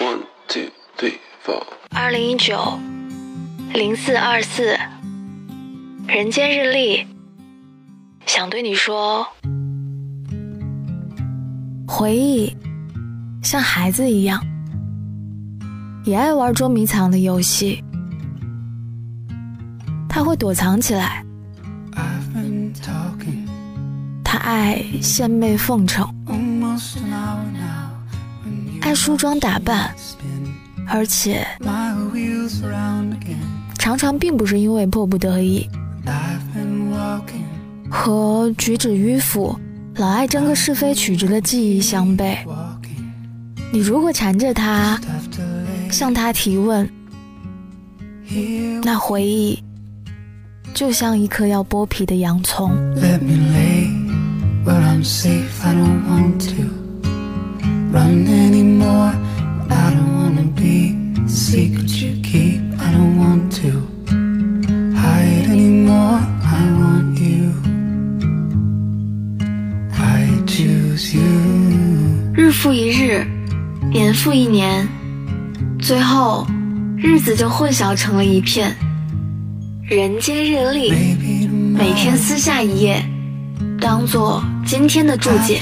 [0.00, 1.62] One two three four。
[1.90, 2.78] 二零一九
[3.72, 4.76] 零四二四，
[6.08, 7.06] 人间日历，
[8.26, 9.26] 想对你说，
[11.86, 12.56] 回忆
[13.42, 14.44] 像孩子一样，
[16.04, 17.82] 也爱玩捉迷藏的游戏。
[20.08, 21.24] 他会躲藏起来，
[24.24, 26.12] 他爱献媚奉承，
[28.94, 29.94] 梳妆打扮，
[30.86, 31.46] 而且
[33.78, 35.68] 常常并不是因为迫不得已，
[37.90, 39.58] 和举止迂腐、
[39.96, 42.36] 老爱争个是非曲直的记忆相悖。
[43.72, 45.00] 你如果缠着他，
[45.90, 46.88] 向他提问，
[48.82, 49.62] 那回忆。
[50.72, 52.72] 就像一颗要剥皮的洋葱。
[57.94, 59.12] Run anymore.
[59.70, 62.60] I don't wanna be the secret you keep.
[62.80, 63.70] I don't want to
[64.96, 66.18] hide anymore.
[66.42, 67.52] I want you.
[69.96, 71.22] I choose you.
[72.34, 73.24] 日复一日，
[73.92, 74.88] 年复一年，
[75.78, 76.44] 最后，
[76.96, 78.74] 日子就混淆成了一片。
[79.82, 80.90] 人间日历，
[81.72, 83.04] 每天撕下一页，
[83.84, 85.60] 当做今天的注解。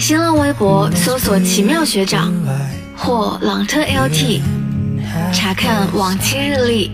[0.00, 2.32] 新浪微博搜索“奇妙学长”
[2.96, 4.40] 或“朗特 LT”，
[5.30, 6.90] 查看往期日历。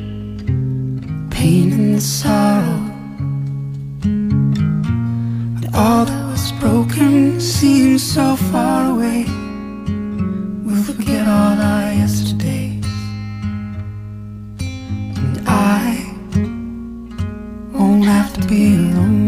[18.48, 19.28] be lonely.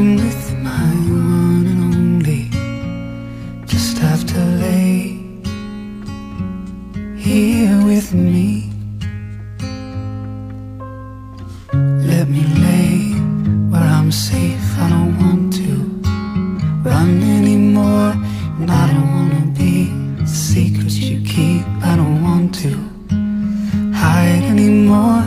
[0.00, 2.48] I'm with my one and only,
[3.66, 5.20] just have to lay
[7.18, 8.72] here with me.
[12.10, 13.12] Let me lay
[13.70, 14.66] where I'm safe.
[14.78, 15.68] I don't want to
[16.88, 18.12] run anymore,
[18.58, 21.66] and I don't wanna be the secrets you keep.
[21.82, 22.72] I don't want to
[23.92, 25.19] hide anymore.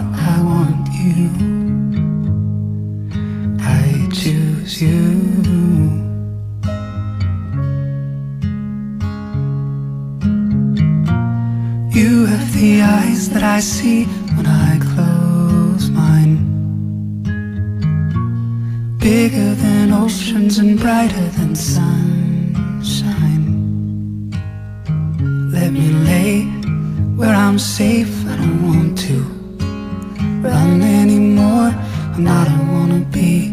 [12.51, 14.05] The eyes that I see
[14.35, 16.37] when I close mine.
[18.97, 21.85] Bigger than oceans and brighter than sunshine.
[25.51, 26.41] Let me lay
[27.15, 28.13] where I'm safe.
[28.27, 29.17] I don't want to
[30.41, 31.71] run anymore.
[32.15, 33.52] And I don't wanna be